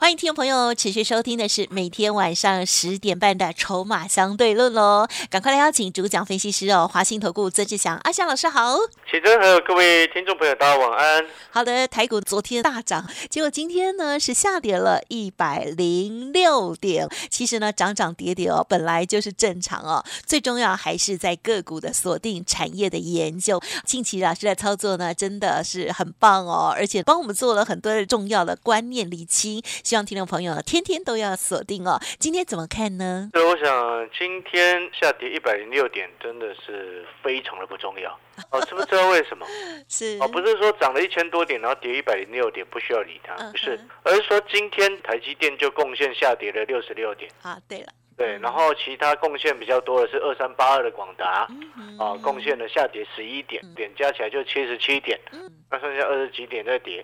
[0.00, 8.76] 欢迎听众朋友持续收听的是每天晚上十点半的《筹码相对论》喽，赶快来邀请主讲分析师哦，华兴投顾曾志祥阿祥老师好。
[9.10, 11.26] 启真还有各位听众朋友，大家晚安。
[11.50, 17.08] 好的，台股昨天大涨，结果今天呢是下跌了一百零六点。
[17.28, 20.04] 其实呢，涨涨跌跌哦，本来就是正常哦。
[20.24, 23.60] 最重要还是在个股的锁定、产业的研究。
[23.84, 29.60] 近期老师的操作呢，真的是很棒哦，而且帮我们做了很多的重要的观念理清。
[29.88, 31.98] 希望听众朋友，天天都要锁定哦。
[32.18, 33.30] 今天怎么看呢？
[33.32, 38.12] 所以我想今天下跌一百零六点，真的是非常的不重要。
[38.52, 39.46] 哦，知不知道为什么？
[39.88, 47.30] 是哦，不是说涨了一千多点，然后跌一百零六点，不需要理它，嗯不是，而是说今天台积电就贡献下跌了六十六点。
[47.40, 57.02] 啊，对了，对，然后其他贡献比较多的是二三八二的广达，嗯啊，贡献了下跌十一点，点加起来就七十七点，嗯那剩下二十几点在跌。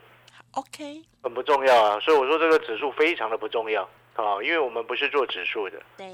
[0.54, 3.82] ，OK，很不重要啊，所以我说这个指数非常的不重要
[4.14, 6.06] 啊，因为我们不是做指数的，对，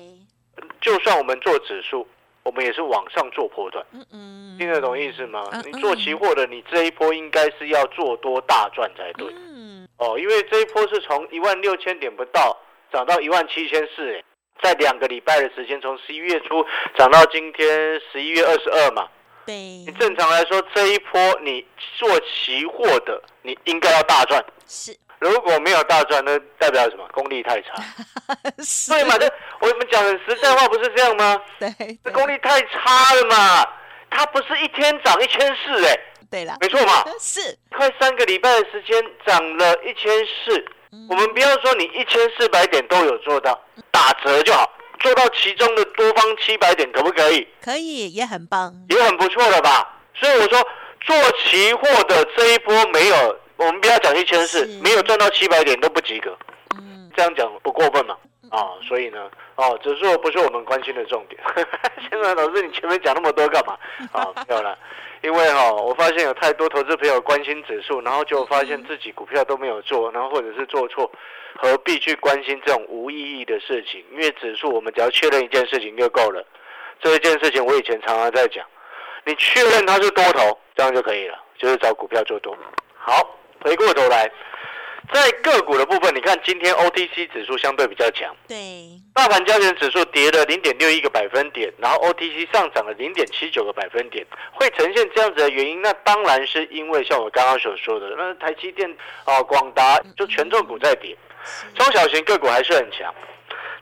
[0.80, 2.06] 就算我们做指数，
[2.42, 5.48] 我们也是往上做波段，嗯嗯，听得懂意思吗？
[5.52, 5.62] 嗯？
[5.66, 9.32] 你做期货的，你这一波应该是要做多大赚才对。
[9.34, 12.56] 嗯，哦，因为这一波是从一万六千点不到
[12.92, 14.24] 涨到一万七千四，哎
[14.62, 16.62] 在两个礼拜的时间，从十一月初
[16.94, 19.08] 涨到今天十一月二十二嘛，
[19.46, 21.64] 对你，正常来说这一波你
[21.98, 24.44] 做期货的，你应该要大赚。
[24.66, 27.06] 是，如果没有大赚，那代表什么？
[27.12, 27.74] 功力太差。
[28.62, 29.18] 是对嘛？
[29.18, 29.30] 这
[29.60, 31.40] 我们讲的实在话，不是这样吗？
[31.58, 33.66] 对，对这功力太差了嘛！
[34.10, 35.96] 它不是一天涨一千四，哎，
[36.30, 40.64] 对了，没错嘛， 是，快三个礼拜的时间涨了一千四。
[40.92, 43.56] 嗯我们不要说你一千四百点都有做到，
[43.92, 44.68] 打折就好，
[45.00, 47.46] 做到其中的多方七百点，可不可以？
[47.62, 50.00] 可以，也很棒，也很不错了吧？
[50.14, 50.66] 所以我说，
[51.00, 56.36] 做期货的这一波没有，我们不要讲一千四是，没有赚到七百点都不及格。
[56.76, 58.16] 嗯，这样讲不过分嘛？
[58.50, 61.40] 啊，所以呢，哦，指数不是我们关心的重点。
[62.10, 63.78] 现在老师，你前面讲那么多干嘛？
[64.12, 64.76] 啊， 没有了，
[65.22, 71.08] 因为哈、我发现有太多投资朋友关心指数，然后就发现自己股票都没有做，然后或者是做错，
[71.58, 74.04] 何必去关心这种无意义的事情？
[74.10, 76.44] 因为指数我们只要确认一件事情就够了。
[77.00, 78.66] 这一件事情我以前常常在讲，
[79.24, 82.56] 你确认它是多头，这样就可以了，就是找股票做多。
[82.98, 84.28] 好，回过头来。
[85.12, 88.56] 在个股的部分，你看今天 OTC 指数相对比较强，对，
[89.12, 98.88] 大盘加权指数跌了零点六一个百分点，然后 OTC 上涨了零点七九个百分点，会呈现这样子的原因，那当然是因为像我刚刚所说的，那台积电
[99.24, 101.16] 啊、广达就权重股在跌，
[101.74, 103.12] 中小型个股还是很强。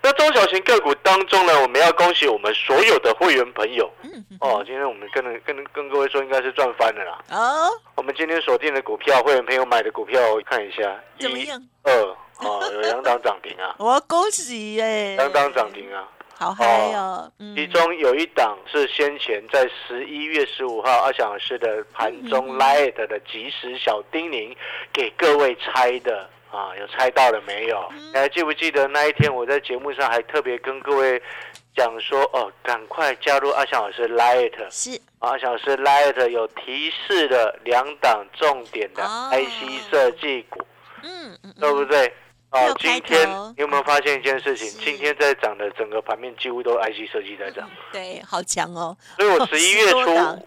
[0.03, 3.91] 那中小型个股当中呢，我们要恭喜我们所有的会员朋友。
[4.03, 7.19] 嗯，哦，今天我们跟跟跟各位说，应该是赚翻了啦。
[7.31, 11.60] 哦，我们今天锁定的股票，会员朋友买的股票，我看一下，一怎么样？
[11.82, 11.92] 二
[12.38, 16.08] 哦，有两档涨停啊， 我恭喜耶，两档涨停啊，
[16.38, 17.56] 好嗨哦，嗯。
[17.56, 24.56] 其中有一档是先前在十一月十五号阿翔老师的盘中 Light 的即时小叮咛
[24.92, 27.88] 给各位猜的啊，有猜到了没有？
[28.12, 31.20] 你还记不记得那一天我在节目上还特别跟各位
[31.76, 34.54] 讲说哦，赶快加入阿翔老师 Light。
[34.70, 40.60] 是，阿翔老师 Light 有提示的两档重点的哦 IC 设计股。
[41.03, 42.12] 嗯嗯，对不对？
[42.50, 44.66] 哦有，开今天你有没有发现一件事情？
[44.82, 50.42] 今天在涨的整个盘面几乎都 IC 设计在涨，对，好强哦，所以我十一月初，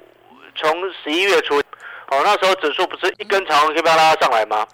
[0.55, 1.61] 从十一月初，
[2.11, 4.67] 哦，那时候指数不是一根长红 K 棒拉上来吗？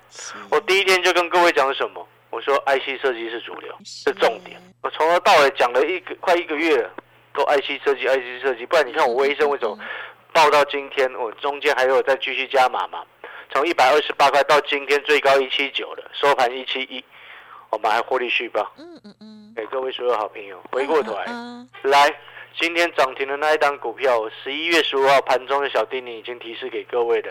[0.49, 2.05] 我第一天就跟各位讲什么？
[2.31, 4.59] 我说 IC 设计是主流，是重点。
[4.81, 6.89] 我从头到尾讲了一个快一个月了，
[7.33, 8.65] 都 IC 设计，IC 设计。
[8.65, 9.77] 不然你看我微生为什么
[10.33, 11.11] 报到今天？
[11.13, 13.03] 我中间还有再继续加码嘛？
[13.53, 17.03] 从一百二十八块到今天最高一七九了，收盘一七一，
[17.69, 18.69] 我们还获利续报。
[18.77, 22.13] 嗯嗯嗯，给各位所有好朋友，回过头来，嗯来，
[22.59, 27.29] 今天涨停的那一档股票，十一月十五号盘中的小叮咛已经提示给各位的，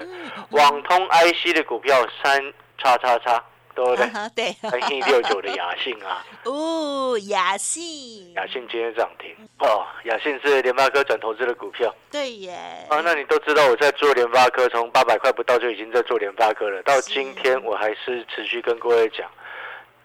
[0.51, 3.45] 网通 IC 的股票三叉叉叉，
[3.75, 4.07] 对不对？
[4.37, 9.35] 对，三一六九的雅信啊， 哦，雅信，雅信今天涨停。
[9.59, 11.93] 哦，雅信是联发科转投资的股票。
[12.09, 12.55] 对耶，
[12.89, 13.01] 啊。
[13.01, 19.29] 那你都知道我在做联发科，从八百块不到就已经在做联发科了，到今天我还是持续跟各位讲，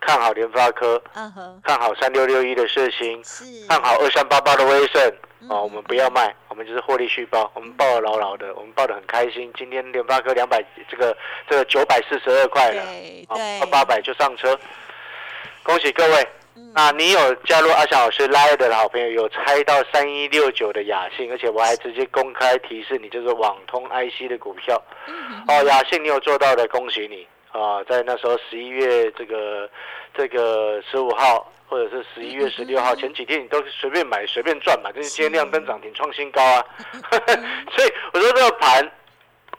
[0.01, 5.01] 看好联发科，嗯哼，看好三六六一的世星，是看好二三八八的威盛。
[5.43, 9.51] 嗯哦，我们不要卖，我们就是获利续报，我们抱得牢牢的，我们抱得很开心。
[9.57, 11.17] 今天联发科两百，这个
[11.49, 12.83] 这个九百四十二块了，
[13.71, 14.59] 八百就上车，
[15.63, 16.27] 恭喜各位。
[16.55, 24.81] 嗯那你有加入阿翔老师 Live 的好朋友，有猜到三一六九的雅信，而且我还直接公开提示你，就是网通 IC 的股票。
[25.07, 27.83] 嗯哦，雅信你有做到的，恭喜你啊！
[27.87, 29.69] 在那时候十一月这个
[30.13, 36.65] 这个十五号，或者是十一月十六号前几天，你都随便买随便赚嘛，就是今天亮灯涨停创新高啊！
[37.75, 38.91] 所以我说这个盘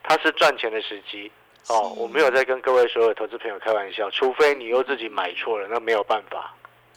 [0.02, 1.30] 它是赚钱的时机
[1.68, 6.52] 哦，我没有在跟各位所有投资朋友开玩笑，除非你又自己买错了，那没有办法。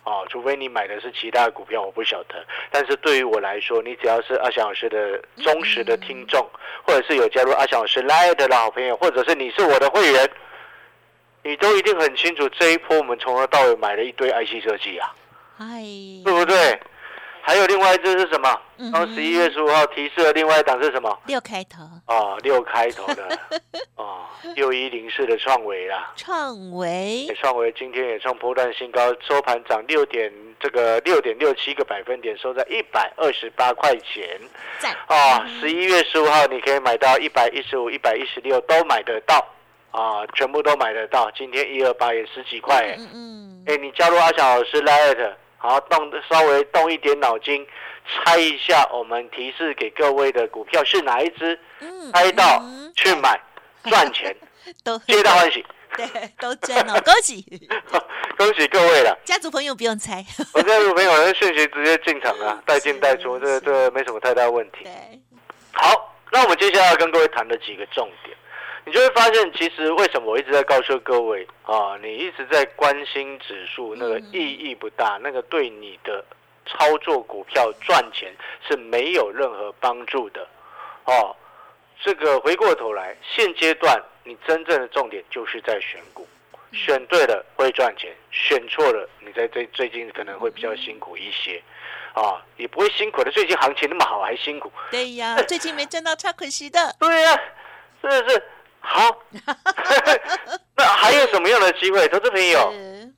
[0.06, 2.36] 哦，除非你买的是其他的股票，我不晓得。
[2.69, 6.47] 但是对于我来说，你只要是阿翔老师的忠实的听众，
[6.83, 10.30] 或者是有加入阿翔老师 Live 的老朋友，或者是你是我的会员，
[11.45, 15.13] 你都一定很清楚这一波我们从头到尾买了一堆 IC 设计啊，
[15.59, 15.83] 哎，
[16.25, 16.80] 对不对？
[17.44, 18.59] 还有另外一只是什么？
[18.77, 21.15] 嗯刚十一月十五号提示的另外一档是什么？
[21.27, 23.39] 六开头，哦，六开头的
[23.95, 24.25] 哦，
[24.56, 26.12] 六一零四的创维啦。
[26.18, 34.39] 创维创维今天也创波段新高，收盘涨六点，这个六点六七个百分点，收在一百二十八块钱。
[34.80, 39.45] 在啊，十一月十五号你可以买到一百一十五、一百一十六都买得到
[39.95, 41.31] 啊，全部都买得到。
[41.31, 47.65] 今天一二八也十几块哎，嗯嗯，哎，你加入阿翔老师 Light，好动稍微动一点脑筋，
[48.24, 53.39] 猜一下我们提示给各位的股票是哪一只，嗯猜到嗯去买
[53.86, 54.36] 赚钱，
[54.83, 55.65] 都皆大欢喜。
[55.95, 56.06] 对，
[56.39, 57.42] 都赚哦， 恭喜
[58.38, 59.18] 恭喜各位了！
[59.24, 64.80] 家族朋友不用猜，我家族朋友的讯息直接进场啊，带进带出，这个这个没什么太大问题。
[64.83, 64.92] 对，
[65.71, 68.36] 好，那我们接下来要跟各位谈的几个重点，
[68.85, 76.23] 你就会发现，其实为什么我一直在告诉各位啊，你一直在关心指数，那个意义不大，那个对你的
[76.67, 78.31] 操作股票赚钱
[78.67, 80.47] 是没有任何帮助的
[81.05, 81.35] 哦。
[82.03, 86.27] 这个回过头来，现阶段你真正的重点就是在选股，
[86.71, 91.59] 选对了会赚钱，选错了你在最最近可能会比较辛苦一些，
[92.13, 93.31] 啊，也不会辛苦的。
[93.31, 94.71] 最近行情那么好，还辛苦？
[94.91, 96.93] 对呀，最近没赚到，超可惜的。
[96.99, 97.31] 对呀、
[98.01, 98.43] 是不是
[98.85, 99.21] 好。
[100.77, 102.07] 那还有什么样的机会？
[102.07, 102.73] 投资朋友，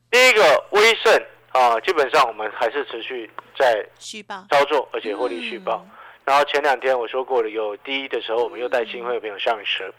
[0.10, 1.14] 第一个威盛
[1.52, 5.86] 啊，基本上我们还是持续在续报，操作，而且获利续报。
[6.24, 9.92] 然后前两天我说过了，有第一的时候，我们又带新会朋友上车。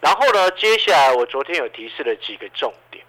[0.00, 3.04] 然后呢，接下来我昨天有提示了几个重点，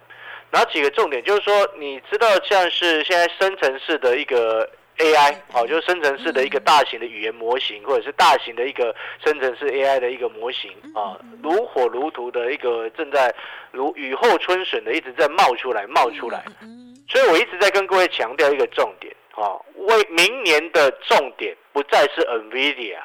[0.50, 1.24] 哪几个重点？
[1.24, 4.68] 就是说，你知道像是现在深成式的一个
[4.98, 8.94] AI 哦，就是生成式的一个大型的语言模型，或者是大型的一个
[9.24, 13.34] 生成式 AI 的一个模型啊，如火如荼的一个正在
[13.70, 16.44] 如雨后春笋的一直在冒出来，冒出来。
[16.60, 22.98] 嗯，所以我一直在跟各位强调一个重点啊，为明年的重点不再是 NVIDIA，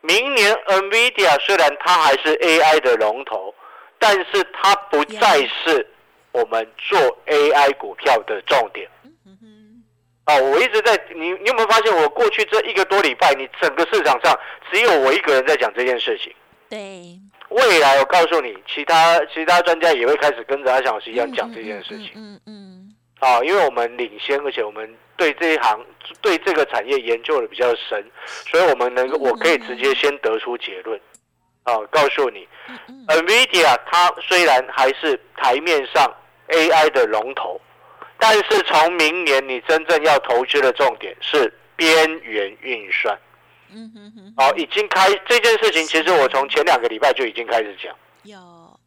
[0.00, 3.54] 明年 NVIDIA 虽然它还是 AI 的龙头，
[3.98, 5.86] 但是它不再是
[6.32, 8.88] 我们做 AI 股票的重点。
[10.30, 14.38] 嗯哼，哦，我一直在你，你有没有发现我过去这一个多礼拜，你整个市场上
[14.70, 16.34] 只有我一个人在讲这件事情。
[16.68, 17.18] 对，
[17.48, 22.10] 未来我告诉你，其他其他专家也会开始跟着阿翔老师一样讲这件事情。
[22.14, 25.84] 嗯嗯啊，因为我们领先，而且我们对这一行、
[26.22, 28.02] 对这个产业研究的比较深，
[28.50, 30.98] 所以我们能够，我可以直接先得出结论。
[31.64, 32.48] 啊，告诉你
[33.08, 36.10] ，NVIDIA 它虽然还是台面上
[36.48, 37.60] AI 的龙头，
[38.20, 43.18] 但是从明年你真正要投资的重点是边缘运算。
[43.72, 47.94] 嗯哼哼，哦，已经开这件事情，其实我从前两个礼拜就已经开始讲。
[48.24, 48.36] 有，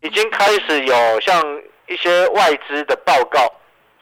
[0.02, 3.42] 已经开始有像一些外资的报告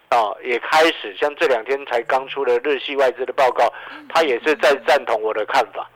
[0.09, 3.71] 啊，也开始像这两天才刚出的日系外资的报告，
[4.09, 5.89] 他也是在赞同我的看法。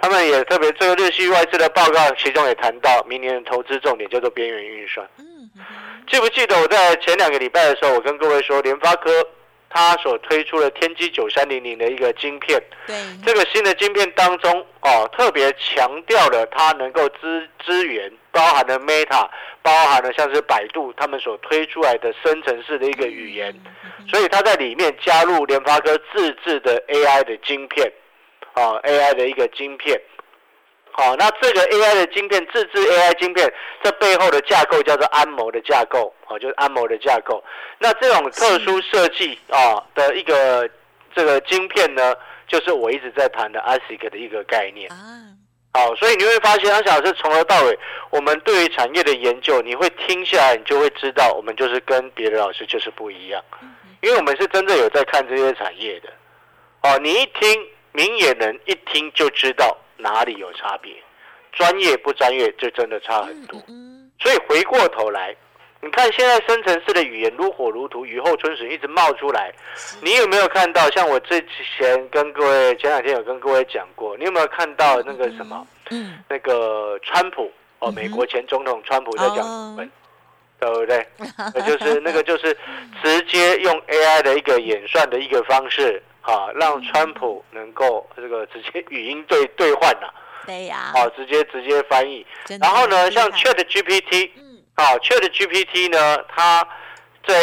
[0.00, 5.04] 他们也特别这个日系外资的报告，其中也谈到明年的投资重点叫做边缘运算。
[6.10, 9.10] 记不记得我在前两个礼拜的时候，我跟各位说，联发科
[9.68, 12.96] 它所推出的天玑九三零零的一个晶片，对，
[13.26, 19.28] 这个新的晶片当中，哦，特别强调了它能够支支援，包含了 Meta，
[19.60, 23.54] 包含了像是百度他们所推出来的生成式的一个语言，
[24.08, 27.92] 所以它在里面加入联发科自制的 AI 的晶片，
[28.54, 30.00] 啊，AI 的一个晶片。
[30.98, 33.48] 好，那这个 AI 的晶片，自制 AI 晶片，
[33.84, 37.40] 这背后的架构叫做安谋的架构，哦，就是安谋的架构。
[37.78, 40.68] 那这种特殊设计啊的一个
[41.14, 42.12] 这个晶片呢，
[42.48, 44.90] 就是我一直在谈的 ASIC 的一个概念。
[44.90, 44.98] 啊，
[45.72, 47.78] 好，所以你会发现，安小老师从头到尾，
[48.10, 53.40] 我们对于产业的研究，你会听下来，你就会知道，我们就是跟别的老师就是不一样，
[54.00, 56.08] 因为我们是真正有在看这些产业的。
[56.82, 60.92] 哦，你一听，明眼人一听就知道哪里有差别，
[61.52, 63.60] 专业不专业就真的差很多。
[64.18, 65.36] 所以回过头来，
[65.80, 69.52] 你看现在生成式的语言如火如荼，雨后春笋一直冒出来。
[70.02, 70.90] 你有没有看到？
[70.90, 71.44] 像我之
[71.76, 75.66] 前跟各位前两天有跟各位讲过，你有没有看到那个什么？
[75.90, 79.90] 嗯，那个川普哦，美国前总统川普在讲文，
[80.58, 81.06] 对不对？
[81.54, 82.56] 那 就是那个就是
[83.02, 90.08] 直接用 AI 的一个演算的一个方式啊，让川普能够这个直接语音对兑换呐。
[90.44, 90.92] 对呀。
[90.94, 92.26] 哦，直接直接翻译。
[92.60, 96.62] 然后呢，像 Chat GPT，嗯，好，Chat GPT 呢，它
[97.26, 97.34] 在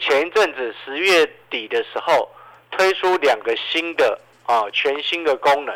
[0.00, 2.28] 前一阵子十月底的时候
[2.72, 5.74] 推出两个新的啊，全新的功能。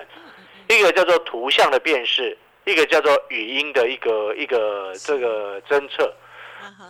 [0.69, 6.13] 一个叫做图像的辨识，一个叫做语音的一个一个这个侦测。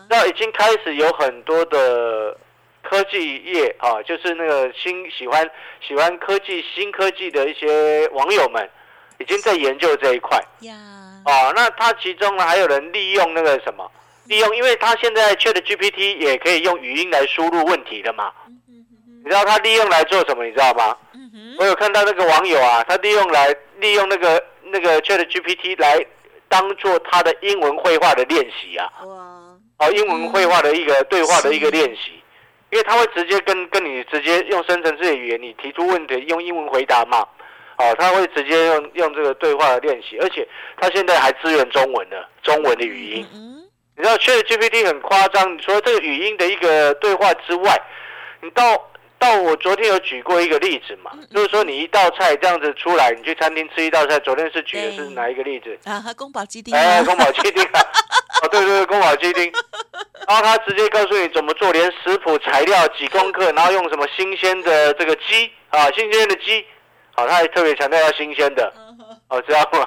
[0.08, 2.36] 那已经开始有很多的
[2.90, 5.48] 科技业啊，就是那个新喜欢
[5.80, 8.68] 喜欢科技新科技的一些网友们，
[9.18, 10.36] 已经在研究这一块。
[10.62, 10.74] 呀。
[11.24, 13.88] 哦，那他其中呢还有人利用那个什么，
[14.26, 18.32] 利用，因为他现在 Chat GPT 也可以用语音来输入问题的嘛。
[18.66, 20.44] 你知道他利用来做什么？
[20.44, 20.96] 你知道吗？
[21.60, 26.04] 我有看到那个网友啊，他利用来利用那个那个 Chat GPT 来
[26.48, 28.90] 当做他的英文绘画的练习啊。
[29.78, 32.19] 哦，英文绘画的一个对话的一个练习，
[32.70, 37.26] 因为他会直接跟跟你直接用生成式语言，你提出问题用英文回答嘛。
[37.78, 40.46] 哦，他会直接用用这个对话的练习，而且
[40.78, 43.26] 他现在还支援中文的中文的语音。
[43.96, 47.80] 你知道 Chat GPT 很夸张，除了这个语音的一个对话之外，
[48.40, 48.89] 你到。
[49.20, 55.78] 到我昨天有举过一个例子嘛，就是说你一道菜这样子出来，你去餐厅吃一道菜，昨天是举的是哪一个例子？
[55.84, 56.74] 啊，宫保鸡丁。
[56.74, 57.80] 哎，宫保鸡丁啊，
[58.42, 59.52] 哦，对对对，宫保鸡丁。
[60.26, 66.64] 然后他直接告诉你怎么做，连食谱、材料、几公克，然后用什么新鲜的这个鸡啊，新鲜的鸡，
[67.14, 68.72] 好，他还特别强调要新鲜的，
[69.28, 69.86] 哦，知道吗？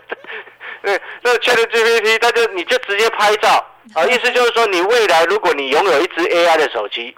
[0.84, 3.48] 对，那 Chat GPT，他就你就直接拍照
[3.94, 7.16] 啊，意思就是说，你未来如果你拥有一只 AI 的手机。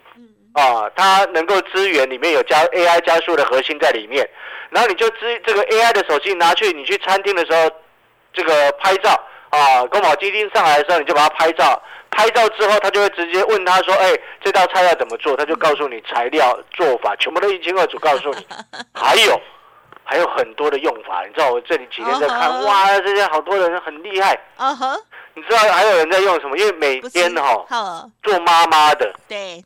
[0.54, 4.28] 啊，它能够支援里面有加 AI 加速的核心在里面，
[4.70, 7.68] 然后你就支这个 AI 的手机拿去，你去餐厅的时候，
[8.32, 9.10] 这个拍照
[9.50, 15.36] 啊，宫保鸡丁上来的时候，你就把它拍照，拍照之后，他就会直接问他说，哎，这道菜要怎么做？
[15.36, 18.46] 他就告诉你材料、做法，全部都一清二楚告诉你。
[18.94, 19.40] 还有，
[20.04, 24.38] 还有很多的用法，你知道我这里几天在看，哇，这些好多人很厉害。
[24.56, 24.96] 啊哈，
[25.34, 26.56] 你知道还有人在用什么？
[26.56, 29.64] 因为每天哈，做妈妈的，对。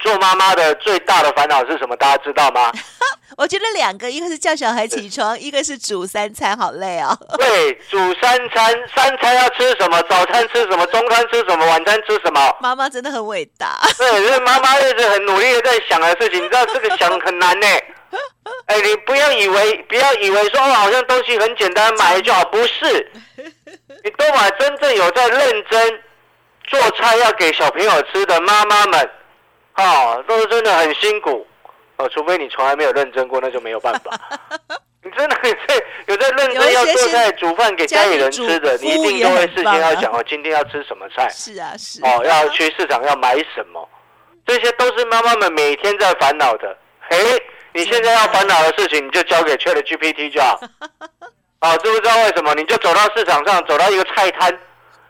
[0.00, 1.96] 做妈妈的最大的烦恼是什么？
[1.96, 2.72] 大家知道吗？
[3.36, 7.16] 我觉得两个，一个是叫小孩起床，一个是煮三餐，好累哦。
[7.38, 10.02] 对，煮三餐，三餐要吃什么？
[10.08, 10.84] 早餐吃什么？
[10.86, 11.64] 中餐吃什么？
[11.66, 12.56] 晚餐吃什么？
[12.60, 13.78] 妈妈真的很伟大。
[13.96, 17.66] 对，因为妈妈一直很努力的在想的事情，你知道这个想很难呢。
[18.66, 23.12] 哎，你不要以为，不要以为说哦，好像东西很简单，买就好，不是。
[24.02, 26.00] 你都把真正有在认真
[26.66, 29.10] 做菜要给小朋友吃的妈妈们。
[29.78, 31.46] 哦，都是真的很辛苦，
[31.96, 34.10] 哦，除非你从来没有认真过，那就没有办法。
[35.02, 41.28] 你真的有在有在认真要做菜煮饭给家里人吃的，你一定都会事先要讲哦，今天要吃什么菜？
[41.30, 43.88] 是啊，是哦，要去市场要买什么？
[44.44, 46.76] 这些都是妈妈们每天在烦恼的。
[47.10, 47.16] 哎，
[47.72, 50.60] 你现在要烦恼的事情，你就交给 Chat GPT 就好。
[51.60, 52.52] 啊， 知不知道为什么？
[52.54, 54.52] 你就走到市场上，走到一个菜摊，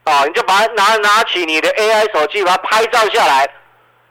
[0.05, 3.49] 啊，你就把它拿拿起你的 AI 手机，把它拍照下来。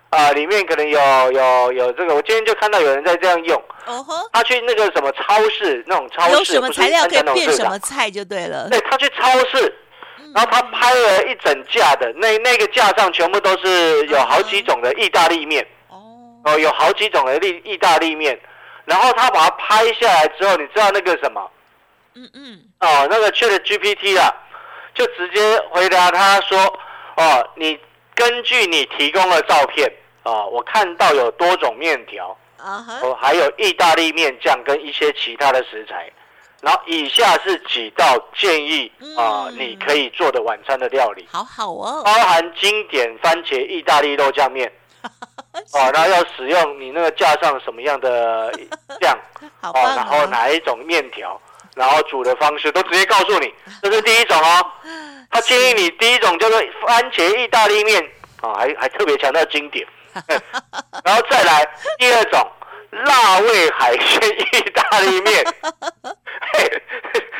[0.09, 3.61] 啊，里面可能有有有这个，我今天就看到有人在这样用。
[3.85, 8.69] 哦呵，他去那个什么超市，那种超市，有什么材料可以变什么菜就对了。
[8.69, 9.75] 对，他去超市，
[10.33, 15.65] 然后他拍了一整架的，那那个架上全部都是有好几种的意大利面。
[15.89, 15.97] 哦，
[16.45, 18.39] 哦，有好几种的意意大利面，
[18.85, 21.51] 然后他把它拍下来之后，你知道那个什么？
[22.15, 22.59] 嗯嗯。
[22.79, 24.33] 哦，那个 Chat GPT 啊，
[24.93, 26.57] 就直接回答他说
[27.17, 27.77] ：“哦，你。”
[28.17, 29.87] 根据你提供的照片
[30.23, 36.11] 啊，我看到有多种面条，啊哦，还有意大利面酱跟一些其他的食材，
[36.61, 44.69] 然后以下是几道建议啊，你可以做的晚餐的料理，好好哦，包含经典番茄意大利肉酱面，
[45.73, 48.51] 哦，然后要使用你那个架上什么样的
[48.99, 49.15] 酱，
[49.61, 51.39] 哦，然后哪一种面条，
[51.77, 53.53] 然后煮的方式都直接告诉你，
[53.83, 54.65] 这是第一种哦。
[55.29, 56.57] 他建议你第一种叫做
[56.87, 58.01] 番茄意大利面
[58.41, 59.85] 啊，还还特别强调经典，
[61.03, 61.67] 然后再来
[61.99, 62.49] 第二种
[62.91, 65.43] 辣味海鲜意大利面，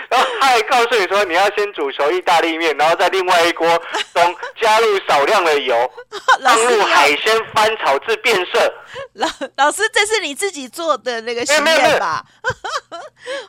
[0.10, 3.68] 然后他还告诉你说，你要先煮熟意大利面，然后在另外一锅
[4.14, 5.76] 中加入少量的油，
[6.44, 8.74] 放入海要鲜翻炒至变色。
[9.14, 12.24] 老老师，这是你自己做的那个实验吧？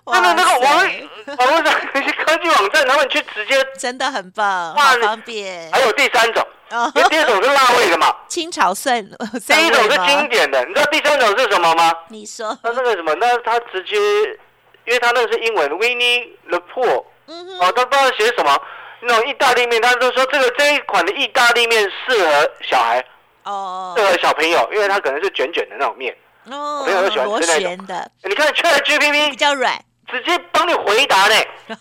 [0.07, 3.65] 那个那个哇网塞网络上那些科技网站，他们去直接。
[3.79, 9.01] 真的很棒，哇你好方便还有第三种，哦因为第二种是辣味的嘛，清炒蒜
[9.47, 10.65] 第一种是经典的。
[10.65, 11.93] 你知道第三种是什么吗？
[12.09, 13.97] 你说，那那个什么，那他直接，
[14.89, 17.05] 因为他那个是英文 Winnie the Pooh，
[17.61, 18.59] 哦，他不知道写什么。
[19.01, 23.05] 那种意大利面，他就说这个这一款的意大利面适合小孩，
[23.45, 23.95] 哦。
[23.97, 26.17] 适合小朋友，因为它可能是卷卷的那种面。
[26.51, 27.69] 哦朋友就喜欢吃那种。
[27.69, 29.79] 旋的，你看 Chat 比 GPT 较软，
[30.11, 31.35] 直接帮你回答呢，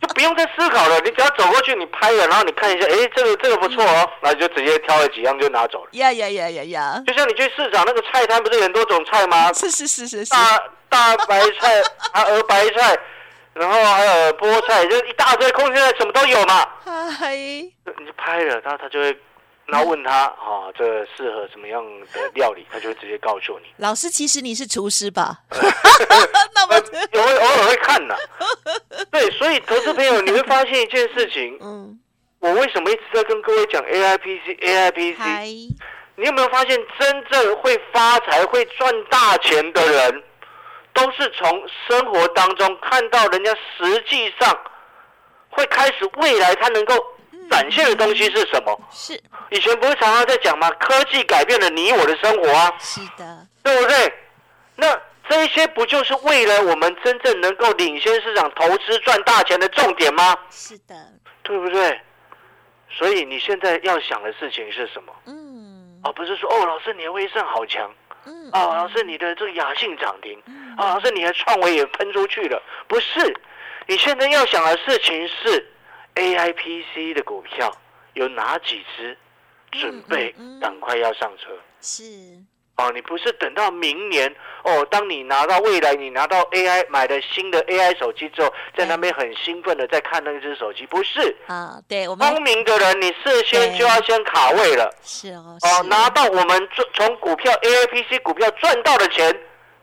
[0.00, 5.90] 就不用再思考了，你只要走过去，你拍了，然后你看一下，哎，这个这个不错哦，然后就直接挑了几样就拿走了。
[5.92, 9.52] 呀呀呀呀呀，就像你去市场那个菜摊，不是有很多种菜吗？
[9.52, 11.80] 是是是是是，大大白菜，
[12.12, 12.98] 啊鹅白菜，
[13.54, 16.66] 然后还有菠菜，就一大堆，空心菜什么都有嘛。
[17.18, 19.16] 嗨，你就拍了，然后他就会，
[19.66, 23.66] 然后问他啊，这适合什么样的料理，他就会直接告诉你。
[23.78, 25.40] 老师，其实你是厨师吧？
[26.54, 28.14] 那么呃，有会偶尔会看呐，
[29.10, 31.98] 对，所以投资朋友你会发现一件事情，嗯，
[32.38, 35.74] 我为什么一直在跟各位讲 AIPC AIPC？
[36.18, 40.22] 你有没有发现，真正会发财、会赚大钱的人，
[40.94, 44.56] 都是从生活当中看到人家实际上
[45.50, 46.94] 会开始未来他能够
[47.50, 48.80] 展现的东西是什么？
[48.90, 50.70] 是以前不是常常在讲吗？
[50.80, 54.12] 科技改变了你我的生活啊，是的，对不对？
[54.76, 60.36] 那这一些不就是为了我们真正能够领先市场、投资赚大钱的重点吗？
[60.50, 60.94] 是的，
[61.42, 62.00] 对不对？
[62.90, 65.12] 所以你现在要想的事情是什么？
[65.26, 67.90] 嗯而不是说哦，老师你的威盛好强。
[68.28, 70.36] 嗯，哦，老师，你的这个雅信涨停，
[70.76, 73.36] 啊，老师，你的创维也喷出去了，不是？
[73.86, 75.64] 你现在要想的事情是
[76.16, 77.70] AIPC 的股票
[78.14, 79.16] 有哪几只
[79.70, 81.52] 准备赶快要上车？
[81.80, 82.02] 是
[82.78, 84.30] 哦，你不是等到明年
[84.62, 91.34] 哦，当你拿到未来你拿到 AI 买的新的 AI 手机之后，在那边很兴奋的在看那只手机，不是？
[91.46, 94.94] 啊，对我们聪明的人，你事先就要先卡位了。
[95.02, 99.34] 是哦，哦，拿到我们赚从股票 AIPC 股票赚到的钱，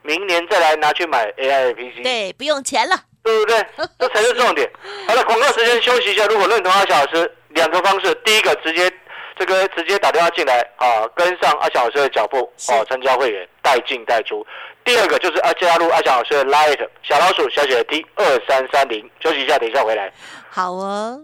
[0.03, 3.65] 明年再来拿去买 AIPC，对，不用钱了，对不对？
[3.99, 4.69] 这才是重点。
[5.07, 6.25] 好了，广告时间休息一下。
[6.27, 8.91] 如果认同阿小老师，两个方式，第一个直接
[9.37, 14.45] 这个直接打电话进来啊，跟上阿小老师的脚步哦，参加会员带进带出。
[14.83, 19.09] 第二个就是啊，加入阿小老师的 Light 小老鼠小姐的 T 二三三零。
[19.21, 20.11] 休息一下，等一下回来。
[20.49, 21.21] 好哦。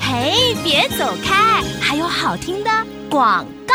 [0.00, 2.70] 嘿，别走开，还有好听的
[3.08, 3.74] 广告。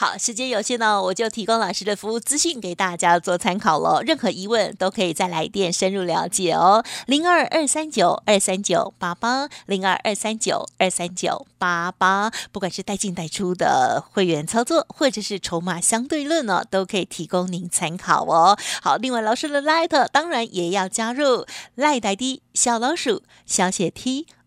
[0.00, 4.00] 好，时间有限呢，我就提供老师的服务资讯给大家做参考喽。
[4.00, 6.84] 任何疑问都可以再来电深入了解哦。
[7.06, 18.56] 零二二三九二三九八八，零二二三九二三九八八，不管是带进带出的会员操作，或者是筹码相对论呢，都可以提供您参考哦。
[18.80, 24.28] 好，另外老师的 Light 当然也要加入赖呆的小老鼠小写 T。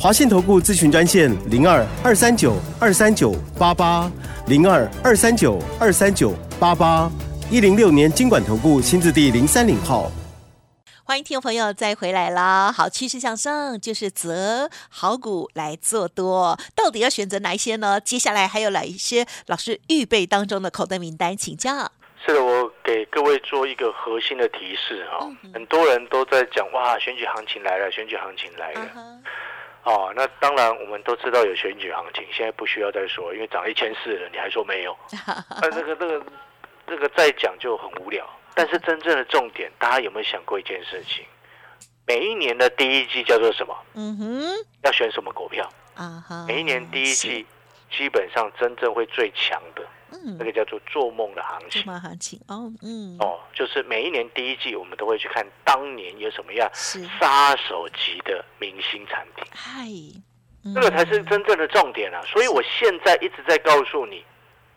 [0.00, 4.08] 华信投顾咨询专线零二二三九二三九八八
[4.46, 7.10] 零二二三九二三九八八
[7.50, 10.08] 一零六年经管投顾新字第零三零号。
[11.02, 12.70] 欢迎听众朋友再回来啦！
[12.70, 18.00] 好，趋势向上就是择好股来做多，到底要选择哪一些呢？
[18.00, 21.90] 接下来还有哪一些老师预备当中的口袋名单，请教。
[22.24, 28.80] 是的，我给各位做一个核心的提示啊、嗯很多人都在讲哇，选举行情来了，选举行情来了。
[29.84, 34.96] 哦，那当然我们都知道有选举行情，现在不需要再说，因为涨一千四了，你还说没有？
[35.62, 36.22] 那 这个这个
[36.86, 38.28] 这个再讲就很无聊。
[38.54, 41.24] 但是真正的重点，大家有没有想过一件事情？
[42.06, 43.76] 每一年的第一季叫做什么？
[43.94, 45.70] 嗯哼，要选什么股票？
[45.94, 47.46] 啊哈，每一年第一季
[47.90, 51.86] 基本上真正会最强的，那嗯，个叫做做梦的行筹情。
[51.86, 59.86] 梦行情哦，嗯，哦，就是每一年第一季，我们都会去看当年有什么样，杀手级的明星产品，嗨，
[60.74, 62.22] 这个才是嗯真正的重点啊！
[62.26, 64.24] 所以我现在一直在告诉你，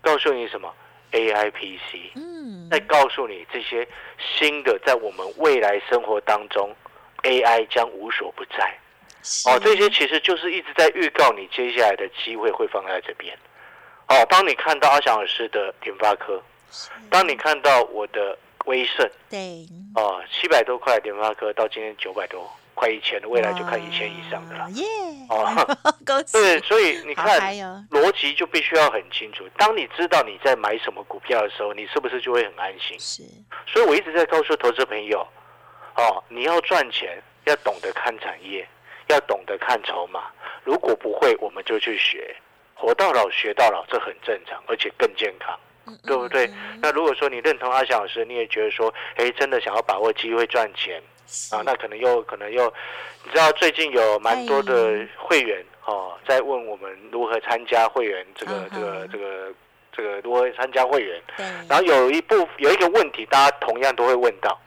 [0.01, 0.73] 告诉你什么
[1.11, 3.87] ？AIPC，嗯，在告诉你这些
[4.37, 6.73] 新的，在我们未来生活当中
[7.23, 8.77] ，AI 将无所不在。
[9.45, 13.37] 哦，这些其实就是一直在预告你接下来的机会会放在这边。
[14.11, 16.41] 哦，当你看到阿翔老师的联发科，
[17.09, 22.45] 当你看到我的威盛，对，哦，七百多块联发科到今天九百多，
[22.75, 24.69] 快一千了，未来就看一千以上的了。
[24.71, 24.85] 耶！
[25.29, 25.77] 哦！
[26.33, 27.39] 对，所以你看
[27.89, 29.47] 逻辑就必须要很清楚。
[29.55, 32.99] 当你知道你在买什么股票的时候，你是不是就会很安心？
[32.99, 33.23] 是，
[33.65, 35.25] 所以我一直在告诉投资朋友，
[35.95, 38.67] 哦，你要赚钱要懂得看产业，
[39.07, 40.25] 要懂得看筹码。
[40.65, 42.35] 如果不会，我们就去学，
[42.81, 45.57] 活到老学到老，这很正常，而且更健康。
[46.03, 46.49] 对不对？
[46.81, 51.01] 那如果说你认同阿翔老师，你也觉得说，哎，真的想要把握机会赚钱
[51.51, 52.65] 啊，那可能又可能又，
[53.25, 59.53] 你知道最近有蛮多的会员哦，在问我们如何参加会员这个这个这个
[59.91, 64.57] 这个如何参加会员，对，然后有一部有一个问题，大家同样都会问到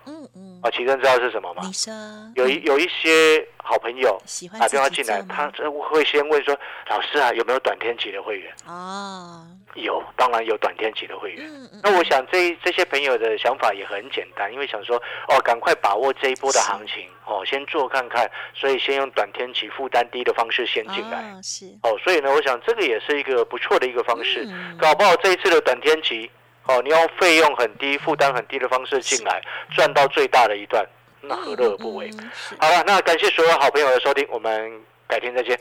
[0.64, 1.72] 啊，奇珍知道是什么吗你？
[1.74, 1.92] 说
[2.36, 4.18] 有一有一些好朋友
[4.58, 8.50] 打电话进来，他这会先问说，老师啊，有没有短天期的会员？
[8.66, 11.46] 哦，有，当然有短天期的会员。
[11.46, 14.96] 嗯嗯，那我想这这些朋友的想法也很简单，因为想说
[15.28, 26.30] 哦，赶快把握这一波的行情哦，先做看看，所以先用短天期负担低的方式先进来哦是，哦，所以呢，我想这个也是一个不错的一个方式，嗯搞不好这一次的短天期
[26.66, 29.42] 哦，你用费用很低、负担很低的方式进来，
[29.74, 30.84] 赚到最大的一段，
[31.20, 32.08] 那何乐而不为？
[32.12, 34.72] 嗯嗯好了，那感谢所有好朋友的收听，我们
[35.06, 35.58] 改天再见。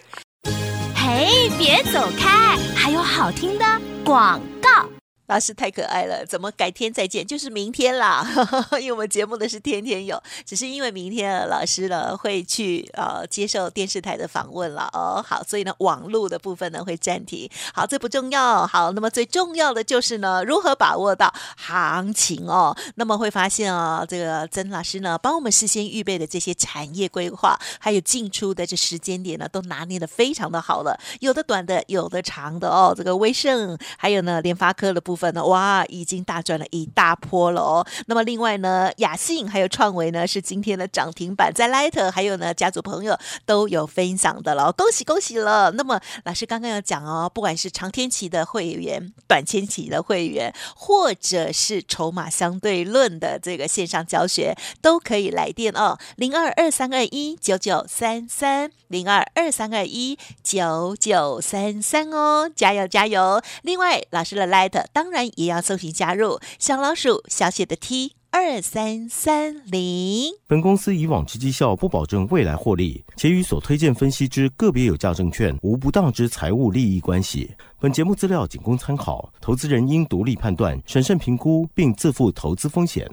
[0.96, 3.66] 嘿，别走开，还有好听的
[4.06, 5.03] 广告。
[5.34, 7.26] 老师太可爱了，怎么改天再见？
[7.26, 8.24] 就是明天啦，
[8.80, 15.26] 因为我们节目的是天天有，只是因为明天老师呢会去呃接受电视台的访问了哦。
[15.28, 17.50] 好，所以呢网络的部分呢会暂停。
[17.74, 18.68] 好，这不重要。
[18.68, 22.78] 好，那么最重要的就是呢如何把握到行情哦。
[22.94, 30.96] 那么会发现哦，这个曾老师呢帮我们事先预备的这些产业规划，还有进出的这时间点呢，都拿捏的非常的好了。
[31.22, 32.94] 有的短的，有的长的哦。
[32.96, 37.88] 这个威盛还有呢联发科的部分分呢，哇，已经大赚了一大波了哦。
[38.08, 45.72] 那么另外呢，雅信还有创维呢是今天的涨停板，在 Light 还有呢家族朋友都有分享的了，恭喜恭喜了。
[45.72, 63.42] 那么老师刚刚有讲哦，不管是长天期的会员、短天期的会员，或者是筹码相对论的这个线上教学，都可以来电哦，零二二三二一九九三三，零二二三二一九九三三哦，加油加油！
[63.64, 70.30] 另外，老师的 Light 当然也要搜寻加入小老鼠小写的 T 二三三零。
[70.46, 77.52] 本公司以往之绩效不保证未来获利，且与所推荐分析之个别有价证券无不当之财务利益关系。
[77.80, 83.10] 本节目资料仅供参考，投资人应独立判断、审慎评估，并自负投资风险。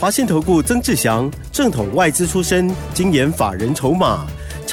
[0.00, 4.26] 华信投顾曾志祥，正统外资出身，精研法人筹码，